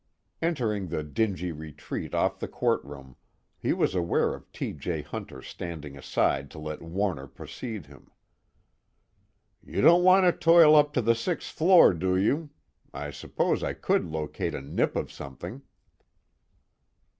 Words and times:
Entering 0.41 0.87
the 0.87 1.03
dingy 1.03 1.51
retreat 1.51 2.15
off 2.15 2.39
the 2.39 2.47
courtroom, 2.47 3.17
he 3.59 3.71
was 3.71 3.93
aware 3.93 4.33
of 4.33 4.51
T. 4.51 4.73
J. 4.73 5.03
Hunter 5.03 5.43
standing 5.43 5.95
aside 5.95 6.49
to 6.49 6.57
let 6.57 6.81
Warner 6.81 7.27
precede 7.27 7.85
him. 7.85 8.09
"You 9.63 9.81
don't 9.81 10.03
want 10.03 10.25
to 10.25 10.31
toil 10.31 10.75
up 10.75 10.91
to 10.93 11.03
the 11.03 11.13
sixth 11.13 11.51
floor, 11.55 11.93
do 11.93 12.17
you? 12.17 12.49
I 12.91 13.11
suppose 13.11 13.61
I 13.61 13.73
could 13.73 14.05
locate 14.05 14.55
a 14.55 14.61
nip 14.63 14.95
of 14.95 15.11
something." 15.11 15.61